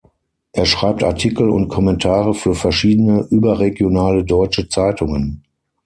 Er 0.51 0.65
schreibt 0.65 1.03
Artikel 1.03 1.51
und 1.51 1.67
Kommentare 1.67 2.33
für 2.33 2.55
verschiedene 2.55 3.27
überregionale 3.29 4.25
deutsche 4.25 4.67
Zeitungen. 4.67 5.43